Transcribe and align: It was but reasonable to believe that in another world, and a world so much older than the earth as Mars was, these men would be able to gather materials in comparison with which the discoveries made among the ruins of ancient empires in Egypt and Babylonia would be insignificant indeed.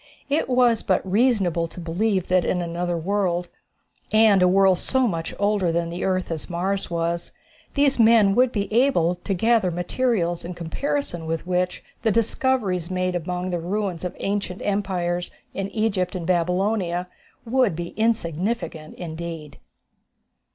It 0.29 0.49
was 0.49 0.81
but 0.81 1.05
reasonable 1.07 1.67
to 1.67 1.79
believe 1.79 2.27
that 2.29 2.43
in 2.43 2.59
another 2.59 2.97
world, 2.97 3.49
and 4.11 4.41
a 4.41 4.47
world 4.47 4.79
so 4.79 5.05
much 5.07 5.31
older 5.37 5.71
than 5.71 5.91
the 5.91 6.03
earth 6.03 6.31
as 6.31 6.49
Mars 6.49 6.89
was, 6.89 7.31
these 7.75 7.99
men 7.99 8.33
would 8.33 8.51
be 8.51 8.67
able 8.73 9.13
to 9.17 9.33
gather 9.35 9.69
materials 9.69 10.43
in 10.43 10.55
comparison 10.55 11.27
with 11.27 11.45
which 11.45 11.83
the 12.01 12.09
discoveries 12.11 12.89
made 12.89 13.13
among 13.13 13.51
the 13.51 13.59
ruins 13.59 14.03
of 14.03 14.17
ancient 14.19 14.63
empires 14.65 15.29
in 15.53 15.69
Egypt 15.69 16.15
and 16.15 16.25
Babylonia 16.25 17.07
would 17.45 17.75
be 17.75 17.89
insignificant 17.89 18.95
indeed. 18.95 19.59